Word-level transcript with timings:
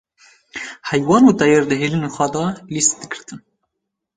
heywan 0.89 1.23
û 1.29 1.31
teyr 1.39 1.61
di 1.69 1.75
hêlînên 1.81 2.13
xwe 2.15 2.27
de 2.35 2.45
lîs 2.73 2.87
digirtin. 2.99 3.39